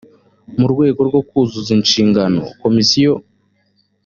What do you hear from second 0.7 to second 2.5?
rwego rwo kuzuza inshingano